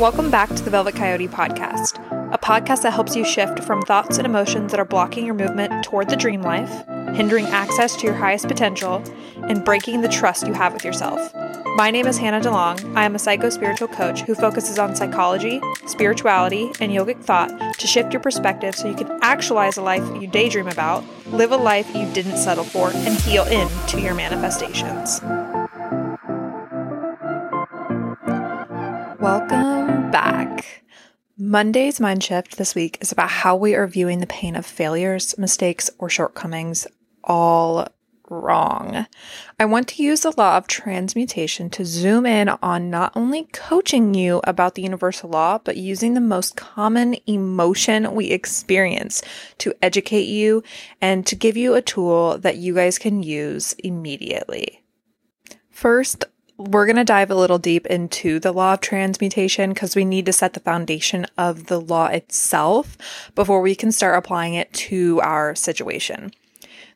[0.00, 1.98] Welcome back to the Velvet Coyote podcast,
[2.32, 5.84] a podcast that helps you shift from thoughts and emotions that are blocking your movement
[5.84, 6.70] toward the dream life,
[7.14, 9.04] hindering access to your highest potential,
[9.42, 11.34] and breaking the trust you have with yourself.
[11.76, 12.96] My name is Hanna DeLong.
[12.96, 17.86] I am a psycho spiritual coach who focuses on psychology, spirituality, and yogic thought to
[17.86, 21.94] shift your perspective so you can actualize a life you daydream about, live a life
[21.94, 25.20] you didn't settle for, and heal into your manifestations.
[29.20, 30.82] Welcome back.
[31.36, 35.36] Monday's mind shift this week is about how we are viewing the pain of failures,
[35.36, 36.86] mistakes, or shortcomings
[37.22, 37.88] all
[38.30, 39.06] wrong.
[39.58, 44.14] I want to use the law of transmutation to zoom in on not only coaching
[44.14, 49.20] you about the universal law, but using the most common emotion we experience
[49.58, 50.62] to educate you
[51.02, 54.82] and to give you a tool that you guys can use immediately.
[55.68, 56.24] First,
[56.60, 60.26] we're going to dive a little deep into the law of transmutation because we need
[60.26, 62.98] to set the foundation of the law itself
[63.34, 66.30] before we can start applying it to our situation.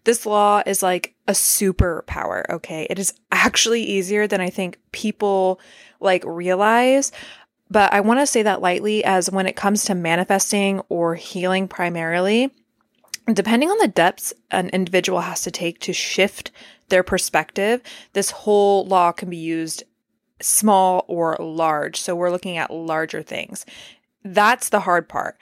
[0.04, 2.86] This law is like a superpower, okay?
[2.90, 5.60] It is actually easier than I think people
[5.98, 7.10] like realize.
[7.70, 11.68] But I want to say that lightly as when it comes to manifesting or healing
[11.68, 12.50] primarily,
[13.32, 16.50] depending on the depths an individual has to take to shift
[16.88, 17.80] their perspective,
[18.12, 19.84] this whole law can be used
[20.40, 22.00] small or large.
[22.00, 23.64] So we're looking at larger things.
[24.24, 25.38] That's the hard part.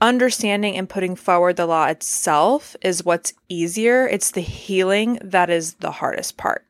[0.00, 4.06] Understanding and putting forward the law itself is what's easier.
[4.06, 6.66] It's the healing that is the hardest part.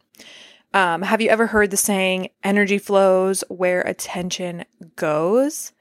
[0.73, 4.65] Um, have you ever heard the saying, energy flows where attention
[4.97, 5.73] goes?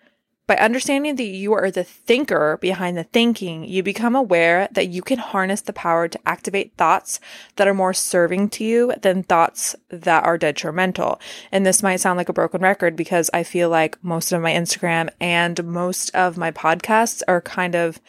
[0.45, 5.01] By understanding that you are the thinker behind the thinking, you become aware that you
[5.01, 7.21] can harness the power to activate thoughts
[7.55, 11.21] that are more serving to you than thoughts that are detrimental.
[11.49, 14.51] And this might sound like a broken record because I feel like most of my
[14.51, 18.01] Instagram and most of my podcasts are kind of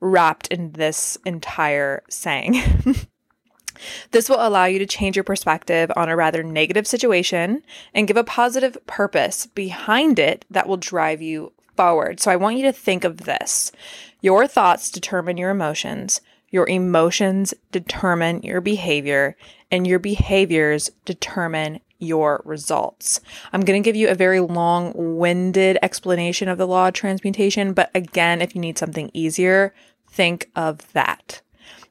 [0.00, 2.62] wrapped in this entire saying.
[4.12, 8.16] This will allow you to change your perspective on a rather negative situation and give
[8.16, 12.20] a positive purpose behind it that will drive you forward.
[12.20, 13.72] So I want you to think of this.
[14.20, 16.20] Your thoughts determine your emotions.
[16.50, 19.36] Your emotions determine your behavior
[19.70, 23.20] and your behaviors determine your results.
[23.52, 27.72] I'm going to give you a very long winded explanation of the law of transmutation,
[27.72, 29.72] but again, if you need something easier,
[30.10, 31.40] think of that.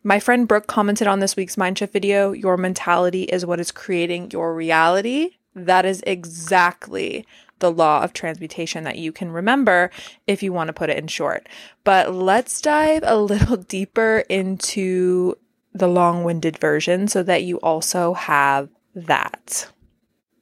[0.04, 4.32] My friend Brooke commented on this week's Mindshift video Your mentality is what is creating
[4.32, 5.38] your reality.
[5.56, 7.26] That is exactly
[7.62, 9.90] the law of transmutation that you can remember
[10.28, 11.48] if you want to put it in short.
[11.84, 15.36] But let's dive a little deeper into
[15.74, 19.72] the long winded version so that you also have that.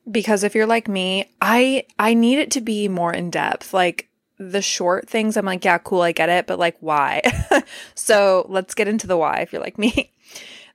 [0.09, 3.73] Because if you're like me, I I need it to be more in depth.
[3.73, 4.09] Like
[4.39, 7.21] the short things, I'm like, yeah, cool, I get it, but like why?
[7.95, 10.11] so let's get into the why if you're like me.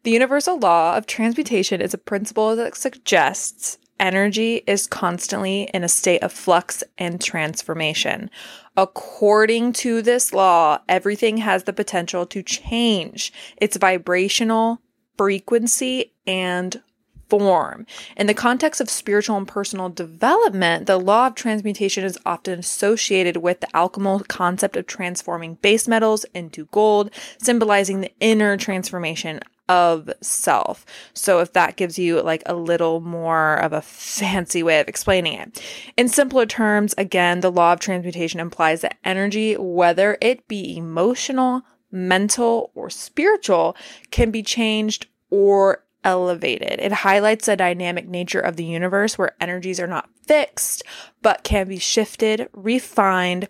[0.04, 5.88] The universal law of transmutation is a principle that suggests energy is constantly in a
[5.88, 8.30] state of flux and transformation.
[8.76, 14.80] According to this law, everything has the potential to change its vibrational
[15.16, 16.82] frequency and
[17.28, 17.86] form.
[18.16, 23.38] In the context of spiritual and personal development, the law of transmutation is often associated
[23.38, 30.10] with the alchemical concept of transforming base metals into gold, symbolizing the inner transformation of
[30.20, 30.84] self.
[31.14, 35.38] So if that gives you like a little more of a fancy way of explaining
[35.38, 35.62] it.
[35.96, 41.62] In simpler terms, again, the law of transmutation implies that energy, whether it be emotional,
[41.90, 43.76] mental, or spiritual,
[44.10, 46.78] can be changed or elevated.
[46.80, 50.82] It highlights the dynamic nature of the universe where energies are not fixed,
[51.22, 53.48] but can be shifted, refined,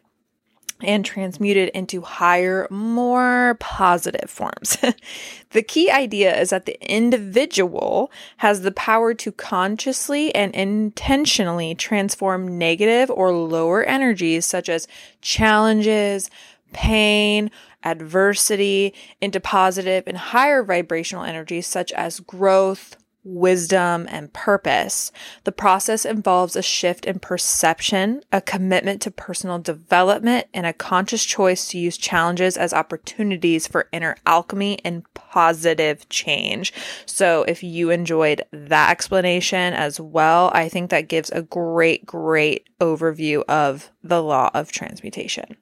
[0.85, 4.77] and transmuted into higher, more positive forms.
[5.51, 12.59] the key idea is that the individual has the power to consciously and intentionally transform
[12.59, 14.89] negative or lower energies such as
[15.21, 16.31] challenges,
[16.73, 17.51] pain,
[17.85, 25.11] adversity into positive and higher vibrational energies such as growth, wisdom, and purpose.
[25.45, 31.25] The process involves a shift in perception, a commitment to personal development, and a conscious
[31.25, 36.73] choice to use challenges as opportunities for inner alchemy and positive change.
[37.07, 42.69] So, if you enjoyed that explanation as well, I think that gives a great, great
[42.81, 45.57] overview of the law of transmutation.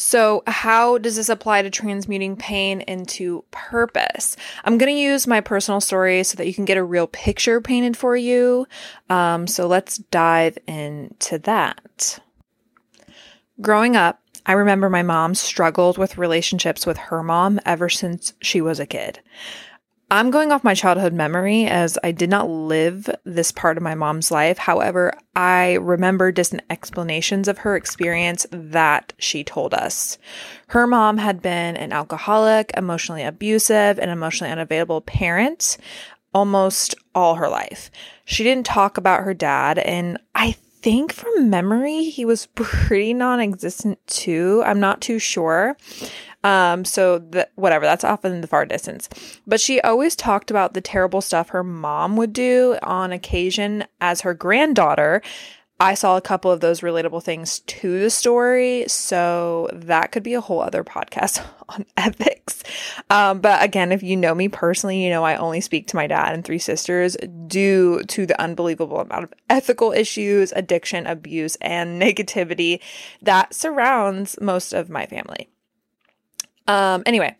[0.00, 4.36] So, how does this apply to transmuting pain into purpose?
[4.62, 7.60] I'm going to use my personal story so that you can get a real picture
[7.60, 8.68] painted for you.
[9.10, 12.20] Um, so, let's dive into that.
[13.60, 18.60] Growing up, I remember my mom struggled with relationships with her mom ever since she
[18.60, 19.18] was a kid.
[20.10, 23.94] I'm going off my childhood memory as I did not live this part of my
[23.94, 24.56] mom's life.
[24.56, 30.16] However, I remember distant explanations of her experience that she told us.
[30.68, 35.76] Her mom had been an alcoholic, emotionally abusive, and emotionally unavailable parent
[36.32, 37.90] almost all her life.
[38.24, 43.40] She didn't talk about her dad, and I think from memory, he was pretty non
[43.40, 44.62] existent too.
[44.64, 45.76] I'm not too sure.
[46.44, 49.08] Um, so that whatever, that's off in the far distance.
[49.46, 54.20] But she always talked about the terrible stuff her mom would do on occasion as
[54.20, 55.20] her granddaughter.
[55.80, 60.34] I saw a couple of those relatable things to the story, so that could be
[60.34, 62.64] a whole other podcast on ethics.
[63.10, 66.08] Um, but again, if you know me personally, you know I only speak to my
[66.08, 72.02] dad and three sisters due to the unbelievable amount of ethical issues, addiction, abuse, and
[72.02, 72.80] negativity
[73.22, 75.48] that surrounds most of my family.
[76.68, 77.34] Um, anyway,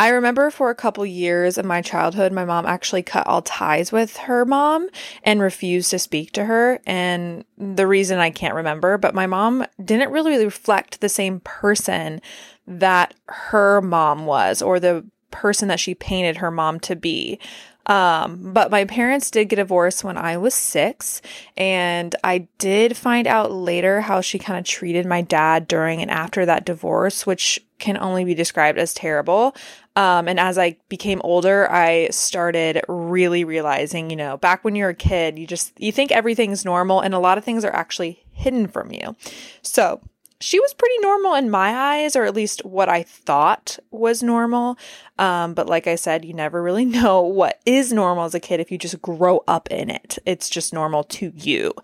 [0.00, 3.92] I remember for a couple years of my childhood, my mom actually cut all ties
[3.92, 4.88] with her mom
[5.22, 6.80] and refused to speak to her.
[6.84, 12.20] And the reason I can't remember, but my mom didn't really reflect the same person
[12.66, 17.38] that her mom was or the person that she painted her mom to be.
[17.86, 21.20] Um, but my parents did get divorced when I was six,
[21.56, 26.10] and I did find out later how she kind of treated my dad during and
[26.10, 29.56] after that divorce, which can only be described as terrible.
[29.96, 34.90] Um, and as I became older, I started really realizing, you know, back when you're
[34.90, 38.24] a kid, you just you think everything's normal, and a lot of things are actually
[38.30, 39.16] hidden from you.
[39.62, 40.00] So
[40.40, 44.78] she was pretty normal in my eyes, or at least what I thought was normal.
[45.18, 48.60] Um, but like I said, you never really know what is normal as a kid
[48.60, 50.18] if you just grow up in it.
[50.24, 51.74] It's just normal to you.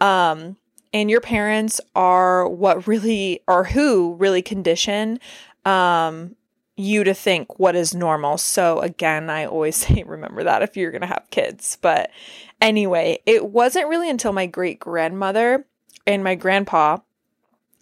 [0.00, 0.56] Um,
[0.94, 5.18] and your parents are what really, or who really condition
[5.64, 6.36] um,
[6.76, 8.38] you to think what is normal.
[8.38, 11.76] So again, I always say remember that if you're going to have kids.
[11.82, 12.10] But
[12.60, 15.66] anyway, it wasn't really until my great grandmother
[16.06, 16.98] and my grandpa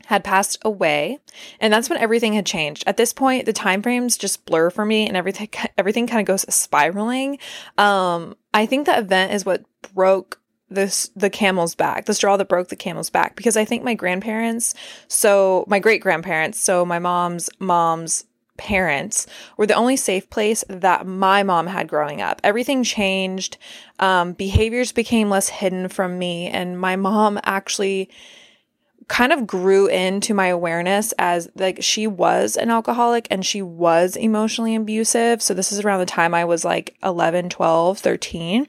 [0.06, 1.18] had passed away
[1.60, 4.84] and that's when everything had changed at this point the time frames just blur for
[4.84, 5.48] me and everything
[5.78, 7.38] everything kind of goes spiraling
[7.78, 9.64] um i think the event is what
[9.94, 10.40] broke
[10.74, 13.94] this the camel's back the straw that broke the camel's back because i think my
[13.94, 14.74] grandparents
[15.08, 18.24] so my great grandparents so my mom's mom's
[18.58, 19.26] parents
[19.56, 23.56] were the only safe place that my mom had growing up everything changed
[23.98, 28.08] um, behaviors became less hidden from me and my mom actually
[29.08, 34.16] kind of grew into my awareness as like she was an alcoholic and she was
[34.16, 35.42] emotionally abusive.
[35.42, 38.66] So this is around the time I was like 11, 12, 13.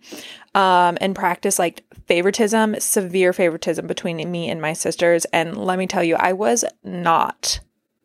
[0.56, 5.26] Um, and practice like favoritism, severe favoritism between me and my sisters.
[5.34, 7.60] And let me tell you, I was not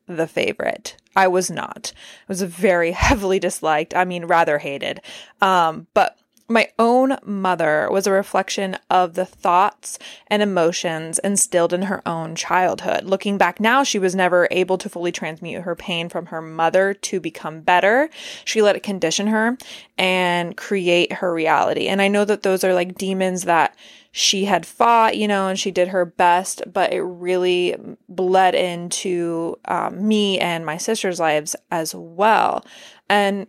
[0.06, 0.96] the favorite.
[1.14, 1.92] I was not.
[1.96, 3.94] I was very heavily disliked.
[3.94, 5.00] I mean, rather hated.
[5.40, 6.16] Um, but
[6.48, 9.98] my own mother was a reflection of the thoughts
[10.28, 13.04] and emotions instilled in her own childhood.
[13.04, 16.94] Looking back now, she was never able to fully transmute her pain from her mother
[16.94, 18.08] to become better.
[18.46, 19.58] She let it condition her
[19.98, 21.86] and create her reality.
[21.86, 23.76] And I know that those are like demons that
[24.10, 27.76] she had fought, you know, and she did her best, but it really
[28.08, 32.64] bled into um, me and my sister's lives as well.
[33.08, 33.46] And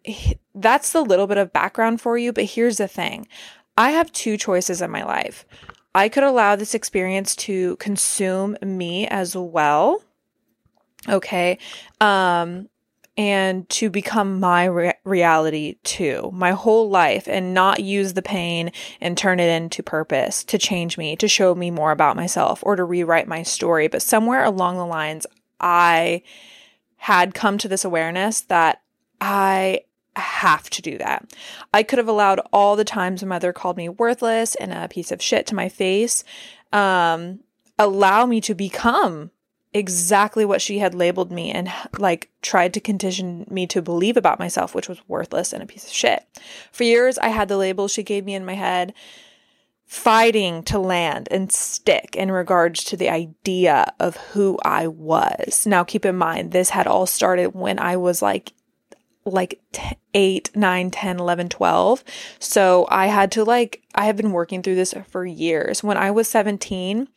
[0.55, 2.31] that's the little bit of background for you.
[2.31, 3.27] But here's the thing
[3.77, 5.45] I have two choices in my life.
[5.95, 10.03] I could allow this experience to consume me as well.
[11.07, 11.57] Okay.
[11.99, 12.69] Um,
[13.17, 18.71] and to become my re- reality too, my whole life, and not use the pain
[19.01, 22.77] and turn it into purpose to change me, to show me more about myself, or
[22.77, 23.89] to rewrite my story.
[23.89, 25.25] But somewhere along the lines,
[25.59, 26.21] I
[26.95, 28.81] had come to this awareness that
[29.21, 29.81] I
[30.15, 31.33] have to do that.
[31.73, 35.11] I could have allowed all the times my mother called me worthless and a piece
[35.11, 36.23] of shit to my face,
[36.73, 37.39] um,
[37.77, 39.31] allow me to become
[39.73, 44.39] exactly what she had labeled me and like tried to condition me to believe about
[44.39, 46.25] myself, which was worthless and a piece of shit.
[46.71, 48.93] For years, I had the label she gave me in my head
[49.85, 55.65] fighting to land and stick in regards to the idea of who I was.
[55.65, 58.53] Now, keep in mind, this had all started when I was like
[59.29, 62.03] like t- 8, 9, 10, 11, 12.
[62.39, 65.83] So I had to like, I have been working through this for years.
[65.83, 67.07] When I was 17,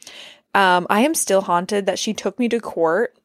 [0.55, 3.17] um, I am still haunted that she took me to court.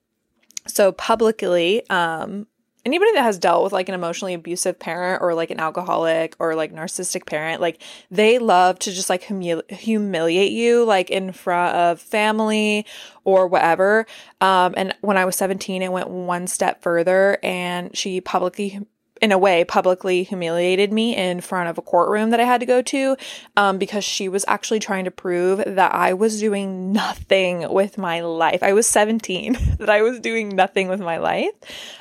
[0.66, 2.48] So publicly, um,
[2.88, 6.56] anybody that has dealt with like an emotionally abusive parent or like an alcoholic or
[6.56, 11.76] like narcissistic parent, like they love to just like humili- humiliate you like in front
[11.76, 12.86] of family
[13.26, 14.06] or whatever.
[14.40, 18.80] Um, and when I was 17, it went one step further and she publicly
[19.22, 22.66] in a way, publicly humiliated me in front of a courtroom that I had to
[22.66, 23.18] go to
[23.56, 28.22] um, because she was actually trying to prove that I was doing nothing with my
[28.22, 28.64] life.
[28.64, 31.52] I was 17, that I was doing nothing with my life.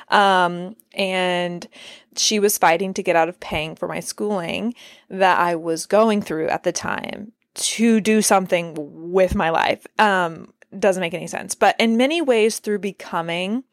[0.09, 1.67] Um, and
[2.15, 4.73] she was fighting to get out of paying for my schooling
[5.09, 9.85] that I was going through at the time to do something with my life.
[9.99, 11.55] Um, doesn't make any sense.
[11.55, 13.63] But in many ways, through becoming,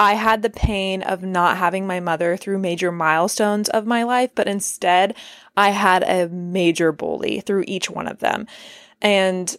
[0.00, 4.30] I had the pain of not having my mother through major milestones of my life,
[4.34, 5.16] but instead
[5.56, 8.46] I had a major bully through each one of them.
[9.02, 9.56] And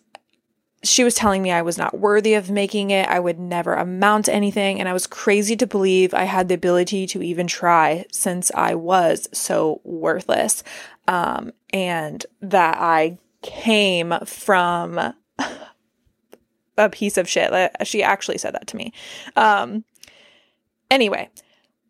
[0.81, 3.07] she was telling me I was not worthy of making it.
[3.09, 4.79] I would never amount to anything.
[4.79, 8.75] And I was crazy to believe I had the ability to even try since I
[8.75, 10.63] was so worthless.
[11.07, 14.97] Um, and that I came from
[16.77, 17.51] a piece of shit.
[17.83, 18.93] She actually said that to me.
[19.35, 19.83] Um,
[20.91, 21.29] Anyway,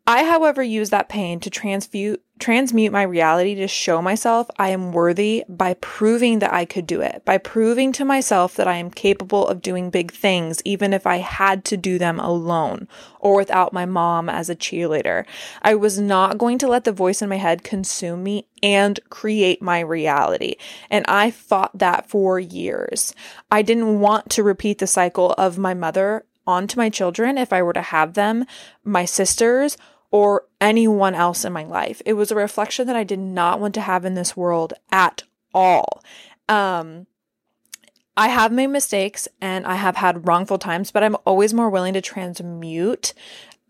[0.06, 4.92] I, however, use that pain to transmute transmute my reality to show myself I am
[4.92, 8.90] worthy by proving that I could do it, by proving to myself that I am
[8.90, 12.88] capable of doing big things, even if I had to do them alone
[13.20, 15.26] or without my mom as a cheerleader.
[15.60, 19.60] I was not going to let the voice in my head consume me and create
[19.62, 20.54] my reality.
[20.88, 23.14] And I fought that for years.
[23.50, 27.62] I didn't want to repeat the cycle of my mother onto my children if I
[27.62, 28.44] were to have them,
[28.84, 29.76] my sisters,
[30.10, 32.02] or anyone else in my life.
[32.04, 35.22] It was a reflection that I did not want to have in this world at
[35.54, 36.02] all.
[36.48, 37.06] Um,
[38.16, 41.94] I have made mistakes and I have had wrongful times, but I'm always more willing
[41.94, 43.14] to transmute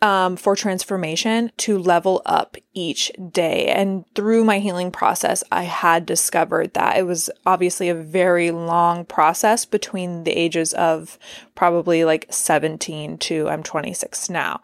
[0.03, 3.67] um, for transformation to level up each day.
[3.67, 9.05] And through my healing process, I had discovered that it was obviously a very long
[9.05, 11.19] process between the ages of
[11.55, 14.61] probably like 17 to I'm 26 now.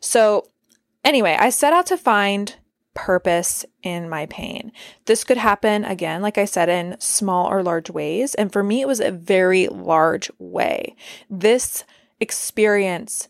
[0.00, 0.48] So,
[1.04, 2.54] anyway, I set out to find
[2.94, 4.72] purpose in my pain.
[5.04, 8.34] This could happen again, like I said, in small or large ways.
[8.34, 10.96] And for me, it was a very large way.
[11.30, 11.84] This
[12.18, 13.28] experience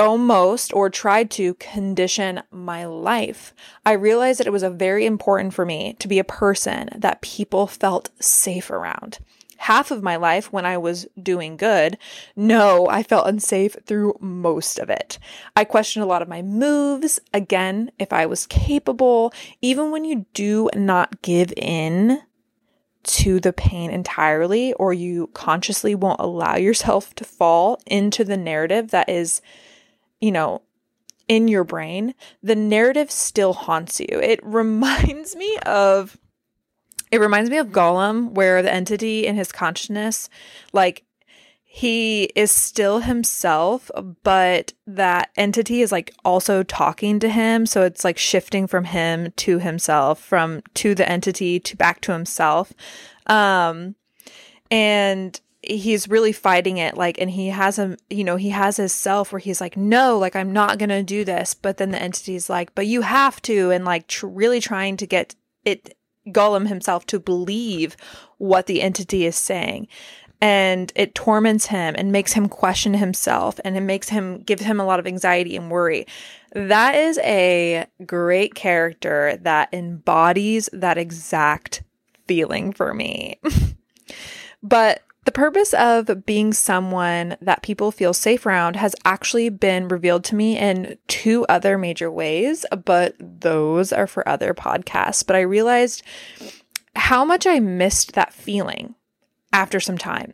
[0.00, 3.54] almost or tried to condition my life.
[3.84, 7.20] I realized that it was a very important for me to be a person that
[7.20, 9.18] people felt safe around.
[9.58, 11.98] Half of my life when I was doing good,
[12.34, 15.18] no, I felt unsafe through most of it.
[15.54, 20.24] I questioned a lot of my moves, again, if I was capable, even when you
[20.32, 22.22] do not give in
[23.02, 28.90] to the pain entirely, or you consciously won't allow yourself to fall into the narrative
[28.90, 29.42] that is
[30.20, 30.62] you know,
[31.28, 34.06] in your brain, the narrative still haunts you.
[34.10, 36.18] It reminds me of
[37.10, 40.28] it reminds me of Gollum where the entity in his consciousness
[40.72, 41.04] like
[41.72, 43.92] he is still himself,
[44.24, 47.64] but that entity is like also talking to him.
[47.64, 52.12] So it's like shifting from him to himself, from to the entity to back to
[52.12, 52.72] himself.
[53.26, 53.94] Um,
[54.68, 58.92] and he's really fighting it like and he has a you know he has his
[58.92, 61.54] self where he's like no like i'm not gonna do this.
[61.54, 65.06] But then the entity's like but you have to and like tr- really trying to
[65.06, 65.96] get it
[66.28, 67.96] gollum himself to believe
[68.38, 69.88] what the entity is saying.
[70.42, 74.80] And it torments him and makes him question himself and it makes him give him
[74.80, 76.06] a lot of anxiety and worry.
[76.54, 81.82] That is a great character that embodies that exact
[82.26, 83.38] feeling for me.
[84.62, 90.24] But the purpose of being someone that people feel safe around has actually been revealed
[90.24, 95.26] to me in two other major ways, but those are for other podcasts.
[95.26, 96.02] But I realized
[96.96, 98.94] how much I missed that feeling
[99.52, 100.32] after some time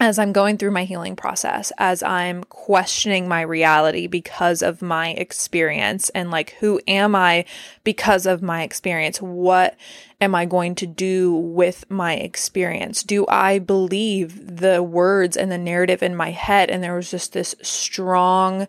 [0.00, 5.10] as I'm going through my healing process, as I'm questioning my reality because of my
[5.10, 7.44] experience and like, who am I
[7.82, 9.20] because of my experience?
[9.20, 9.76] What
[10.20, 13.02] am I going to do with my experience?
[13.02, 16.70] Do I believe the words and the narrative in my head?
[16.70, 18.68] And there was just this strong,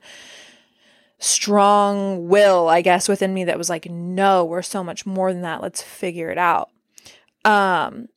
[1.19, 5.43] strong will, I guess, within me that was like, no, we're so much more than
[5.43, 5.61] that.
[5.61, 6.71] Let's figure it out.
[7.45, 8.09] Um,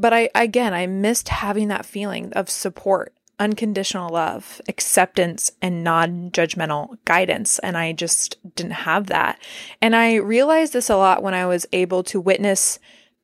[0.00, 6.30] but I, again, I missed having that feeling of support, unconditional love, acceptance, and non
[6.30, 7.58] judgmental guidance.
[7.60, 9.40] And I just didn't have that.
[9.80, 12.78] And I realized this a lot when I was able to witness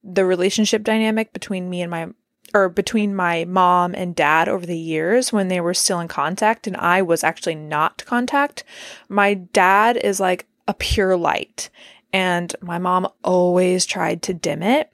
[0.05, 2.09] the relationship dynamic between me and my
[2.55, 6.67] or between my mom and dad over the years when they were still in contact
[6.67, 8.63] and I was actually not contact.
[9.09, 11.71] My dad is like a pure light
[12.13, 14.92] and my mom always tried to dim it.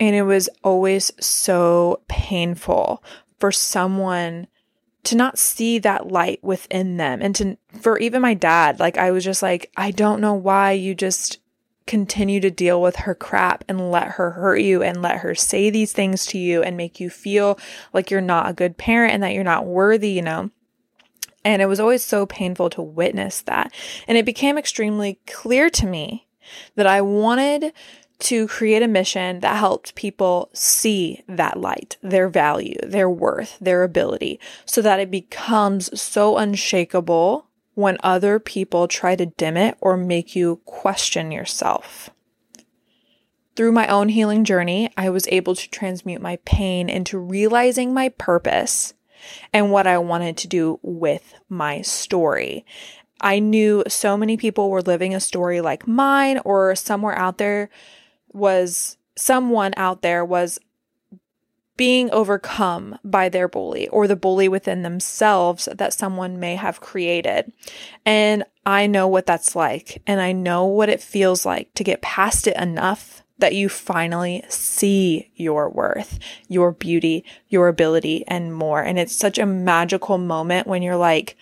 [0.00, 3.02] And it was always so painful
[3.38, 4.46] for someone
[5.04, 9.10] to not see that light within them and to for even my dad like I
[9.10, 11.38] was just like I don't know why you just
[11.88, 15.70] continue to deal with her crap and let her hurt you and let her say
[15.70, 17.58] these things to you and make you feel
[17.92, 20.50] like you're not a good parent and that you're not worthy, you know.
[21.44, 23.72] And it was always so painful to witness that.
[24.06, 26.28] And it became extremely clear to me
[26.74, 27.72] that I wanted
[28.20, 33.84] to create a mission that helped people see that light, their value, their worth, their
[33.84, 39.96] ability, so that it becomes so unshakable when other people try to dim it or
[39.96, 42.10] make you question yourself.
[43.54, 48.08] Through my own healing journey, I was able to transmute my pain into realizing my
[48.08, 48.94] purpose
[49.52, 52.64] and what I wanted to do with my story.
[53.20, 57.68] I knew so many people were living a story like mine, or somewhere out there
[58.38, 60.58] was someone out there was
[61.76, 67.52] being overcome by their bully or the bully within themselves that someone may have created.
[68.04, 70.02] And I know what that's like.
[70.06, 74.44] And I know what it feels like to get past it enough that you finally
[74.48, 76.18] see your worth,
[76.48, 78.82] your beauty, your ability, and more.
[78.82, 81.36] And it's such a magical moment when you're like,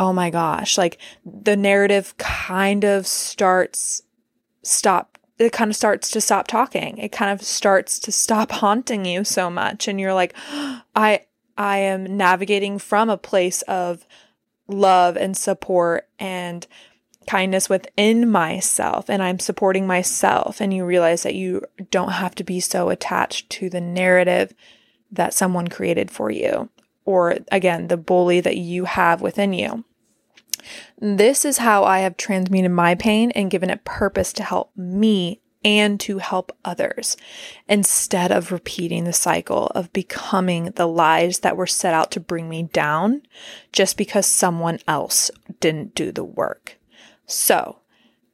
[0.00, 4.02] oh my gosh, like the narrative kind of starts,
[4.64, 6.98] stop it kind of starts to stop talking.
[6.98, 10.34] It kind of starts to stop haunting you so much and you're like,
[10.94, 11.20] I
[11.56, 14.06] I am navigating from a place of
[14.66, 16.66] love and support and
[17.28, 22.44] kindness within myself and I'm supporting myself and you realize that you don't have to
[22.44, 24.52] be so attached to the narrative
[25.10, 26.68] that someone created for you
[27.04, 29.84] or again the bully that you have within you.
[30.98, 35.40] This is how I have transmuted my pain and given it purpose to help me
[35.64, 37.16] and to help others
[37.68, 42.48] instead of repeating the cycle of becoming the lies that were set out to bring
[42.48, 43.22] me down
[43.72, 45.30] just because someone else
[45.60, 46.78] didn't do the work.
[47.26, 47.78] So,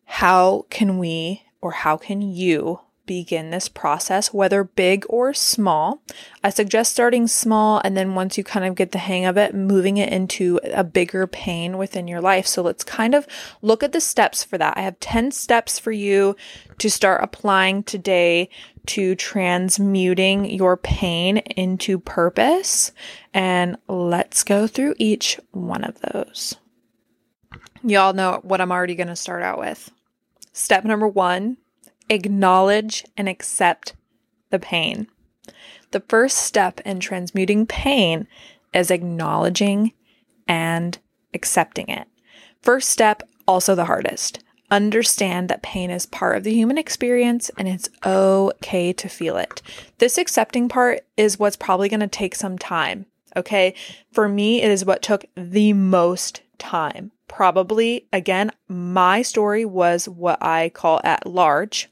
[0.05, 6.01] how can we or how can you begin this process, whether big or small.
[6.45, 9.53] I suggest starting small and then once you kind of get the hang of it,
[9.53, 12.47] moving it into a bigger pain within your life.
[12.47, 13.27] So let's kind of
[13.63, 14.77] look at the steps for that.
[14.77, 16.37] I have 10 steps for you
[16.79, 18.49] to start applying today
[18.87, 22.93] to transmuting your pain into purpose.
[23.35, 26.55] And let's go through each one of those.
[27.83, 29.91] Y'all know what I'm already going to start out with.
[30.53, 31.57] Step number one
[32.11, 33.95] acknowledge and accept
[34.51, 35.07] the pain.
[35.93, 38.27] The first step in transmuting pain
[38.75, 39.93] is acknowledging
[40.47, 40.99] and
[41.33, 42.07] accepting it.
[42.63, 44.45] First step, also the hardest.
[44.71, 49.63] Understand that pain is part of the human experience and it's okay to feel it.
[49.99, 53.07] This accepting part is what's probably going to take some time.
[53.37, 53.75] Okay.
[54.13, 57.13] For me, it is what took the most time.
[57.29, 61.89] Probably, again, my story was what I call at large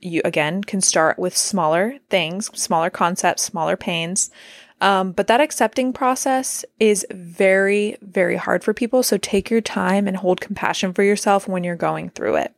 [0.00, 4.30] you again can start with smaller things, smaller concepts, smaller pains.
[4.80, 9.02] Um, but that accepting process is very, very hard for people.
[9.02, 12.54] So take your time and hold compassion for yourself when you're going through it.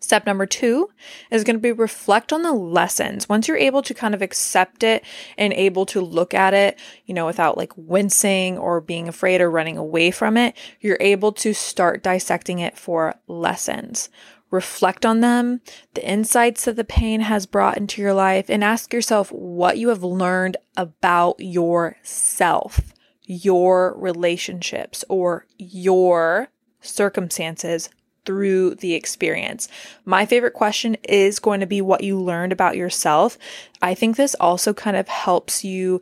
[0.00, 0.90] Step number two
[1.30, 3.28] is going to be reflect on the lessons.
[3.28, 5.04] Once you're able to kind of accept it
[5.38, 9.48] and able to look at it, you know, without like wincing or being afraid or
[9.48, 14.08] running away from it, you're able to start dissecting it for lessons
[14.52, 15.60] reflect on them,
[15.94, 19.88] the insights that the pain has brought into your life, and ask yourself what you
[19.88, 22.92] have learned about yourself,
[23.24, 26.48] your relationships, or your
[26.82, 27.88] circumstances
[28.24, 29.68] through the experience.
[30.04, 33.38] My favorite question is going to be what you learned about yourself.
[33.80, 36.00] I think this also kind of helps you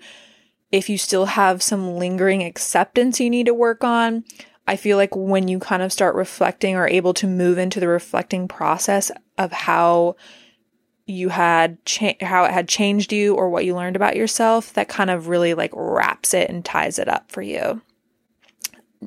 [0.73, 4.25] if you still have some lingering acceptance you need to work on
[4.67, 7.89] I feel like when you kind of start reflecting or able to move into the
[7.89, 10.17] reflecting process of how
[11.07, 14.89] you had cha- how it had changed you or what you learned about yourself, that
[14.89, 17.83] kind of really like wraps it and ties it up for you.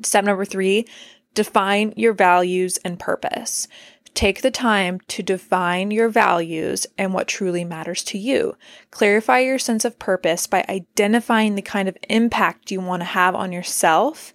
[0.02, 0.86] Step number 3,
[1.34, 3.68] define your values and purpose.
[4.12, 8.56] Take the time to define your values and what truly matters to you.
[8.92, 13.34] Clarify your sense of purpose by identifying the kind of impact you want to have
[13.34, 14.32] on yourself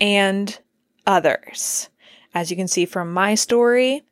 [0.00, 0.58] and
[1.06, 1.88] others.
[2.34, 4.02] As you can see from my story,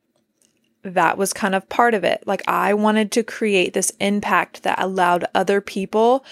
[0.82, 2.22] that was kind of part of it.
[2.26, 6.24] Like I wanted to create this impact that allowed other people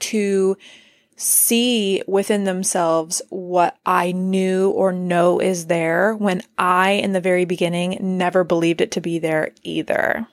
[0.00, 0.56] to
[1.16, 7.44] see within themselves what I knew or know is there when I, in the very
[7.44, 10.26] beginning, never believed it to be there either.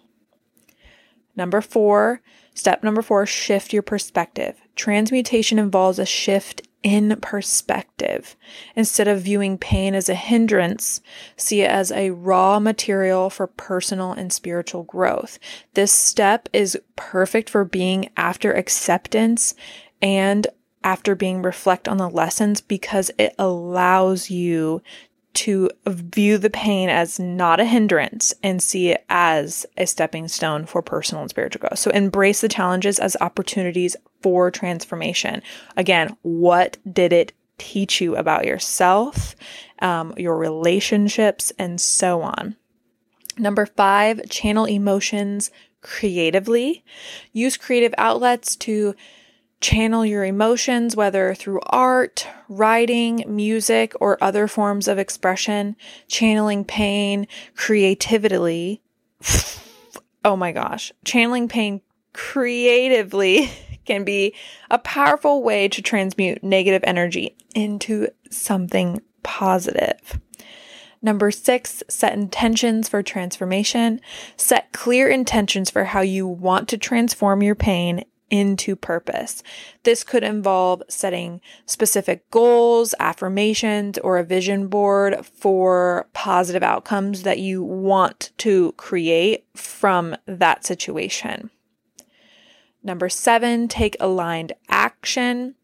[1.35, 2.21] Number four,
[2.53, 4.55] step number four, shift your perspective.
[4.75, 8.35] Transmutation involves a shift in perspective.
[8.75, 11.01] Instead of viewing pain as a hindrance,
[11.37, 15.37] see it as a raw material for personal and spiritual growth.
[15.73, 19.53] This step is perfect for being after acceptance
[20.01, 20.47] and
[20.83, 24.81] after being reflect on the lessons because it allows you
[25.33, 30.65] to view the pain as not a hindrance and see it as a stepping stone
[30.65, 31.79] for personal and spiritual growth.
[31.79, 35.41] So embrace the challenges as opportunities for transformation.
[35.77, 39.35] Again, what did it teach you about yourself,
[39.79, 42.55] um, your relationships, and so on?
[43.37, 46.83] Number five, channel emotions creatively.
[47.31, 48.95] Use creative outlets to
[49.61, 55.75] channel your emotions, whether through art, writing, music, or other forms of expression,
[56.07, 58.81] channeling pain creatively.
[60.25, 61.81] oh my gosh, channeling pain
[62.13, 63.49] creatively
[63.85, 64.35] can be
[64.69, 70.19] a powerful way to transmute negative energy into something positive.
[71.03, 74.01] Number six, set intentions for transformation.
[74.37, 79.43] Set clear intentions for how you want to transform your pain into purpose.
[79.83, 87.39] This could involve setting specific goals, affirmations, or a vision board for positive outcomes that
[87.39, 91.51] you want to create from that situation.
[92.81, 95.55] Number seven, take aligned action.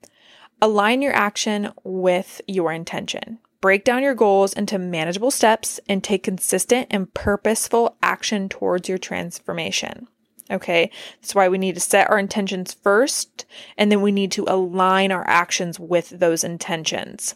[0.62, 3.39] Align your action with your intention.
[3.60, 8.99] Break down your goals into manageable steps and take consistent and purposeful action towards your
[8.99, 10.08] transformation.
[10.49, 10.91] Okay.
[11.21, 13.45] That's why we need to set our intentions first,
[13.77, 17.36] and then we need to align our actions with those intentions.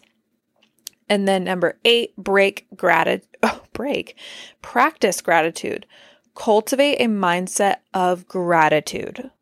[1.08, 3.28] And then number eight, break gratitude.
[3.44, 4.16] Oh, break.
[4.62, 5.84] Practice gratitude.
[6.36, 9.32] Cultivate a mindset of gratitude.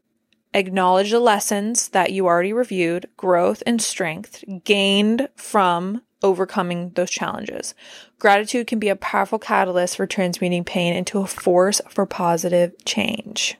[0.55, 7.75] Acknowledge the lessons that you already reviewed, growth and strength gained from overcoming those challenges.
[8.19, 13.57] Gratitude can be a powerful catalyst for transmuting pain into a force for positive change.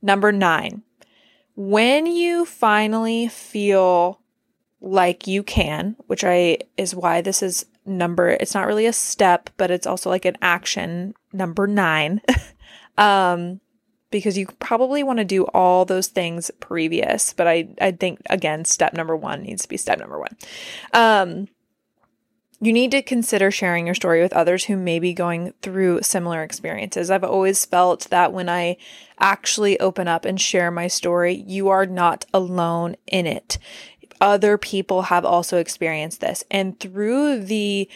[0.00, 0.82] Number nine,
[1.54, 4.20] when you finally feel
[4.80, 9.50] like you can, which I is why this is number, it's not really a step,
[9.56, 12.20] but it's also like an action, number nine.
[12.98, 13.60] um,
[14.12, 18.64] because you probably want to do all those things previous, but I, I think again,
[18.64, 20.36] step number one needs to be step number one.
[20.92, 21.48] Um,
[22.60, 26.44] you need to consider sharing your story with others who may be going through similar
[26.44, 27.10] experiences.
[27.10, 28.76] I've always felt that when I
[29.18, 33.58] actually open up and share my story, you are not alone in it.
[34.20, 36.44] Other people have also experienced this.
[36.52, 37.90] And through the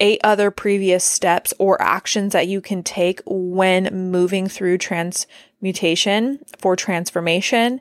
[0.00, 4.78] eight other previous steps or actions that you can take when moving through
[5.58, 7.80] transmutation for transformation,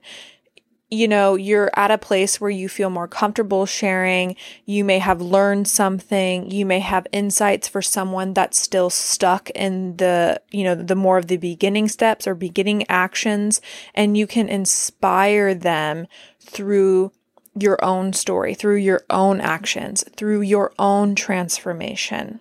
[0.89, 4.37] you know, you're at a place where you feel more comfortable sharing.
[4.65, 6.49] You may have learned something.
[6.49, 11.17] You may have insights for someone that's still stuck in the, you know, the more
[11.17, 13.59] of the beginning steps or beginning actions.
[13.93, 16.07] And you can inspire them
[16.39, 17.11] through
[17.59, 22.39] your own story, through your own actions, through your own transformation.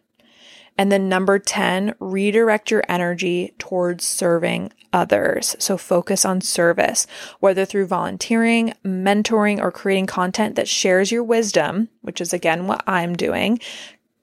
[0.79, 5.57] And then number 10, redirect your energy towards serving others.
[5.59, 7.07] So focus on service,
[7.41, 12.83] whether through volunteering, mentoring, or creating content that shares your wisdom, which is again what
[12.87, 13.61] I'm doing.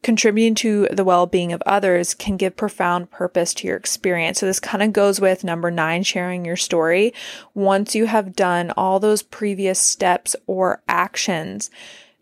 [0.04, 4.40] Contributing to the well being of others can give profound purpose to your experience.
[4.40, 7.14] So, this kind of goes with number nine, sharing your story.
[7.54, 11.72] Once you have done all those previous steps or actions,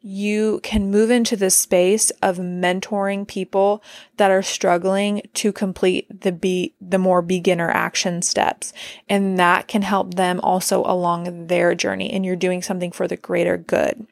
[0.02, 3.84] you can move into the space of mentoring people
[4.18, 8.74] that are struggling to complete the be the more beginner action steps.
[9.08, 13.18] And that can help them also along their journey and you're doing something for the
[13.18, 14.08] greater good.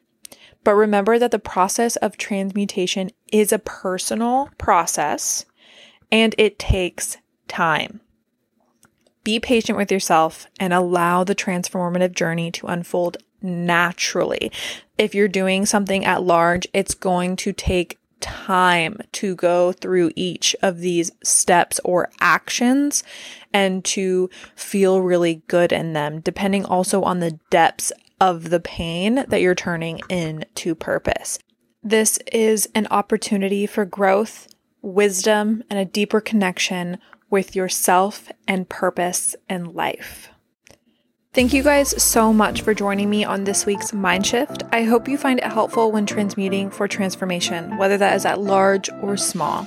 [0.62, 5.44] But remember that the process of transmutation is a personal process
[6.12, 7.16] and it takes
[7.48, 8.00] time.
[9.24, 14.52] Be patient with yourself and allow the transformative journey to unfold naturally.
[14.98, 20.54] If you're doing something at large, it's going to take time to go through each
[20.62, 23.02] of these steps or actions
[23.52, 29.24] and to feel really good in them, depending also on the depths of the pain
[29.28, 31.38] that you're turning into purpose.
[31.82, 34.48] This is an opportunity for growth,
[34.82, 36.98] wisdom, and a deeper connection
[37.30, 40.28] with yourself and purpose in life.
[41.32, 44.64] Thank you guys so much for joining me on this week's Mind Shift.
[44.72, 48.90] I hope you find it helpful when transmuting for transformation, whether that is at large
[49.00, 49.64] or small.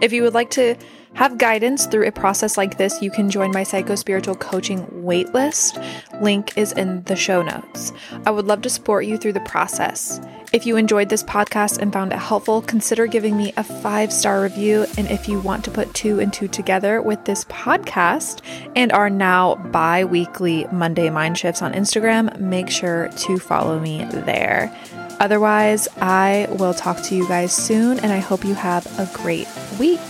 [0.00, 0.76] If you would like to
[1.14, 5.80] have guidance through a process like this, you can join my psycho spiritual coaching waitlist.
[6.20, 7.92] Link is in the show notes.
[8.26, 10.20] I would love to support you through the process.
[10.52, 14.42] If you enjoyed this podcast and found it helpful, consider giving me a five star
[14.42, 14.86] review.
[14.96, 18.40] And if you want to put two and two together with this podcast
[18.76, 24.04] and our now bi weekly Monday Mind Shifts on Instagram, make sure to follow me
[24.04, 24.72] there.
[25.20, 29.48] Otherwise, I will talk to you guys soon, and I hope you have a great
[29.78, 30.00] week.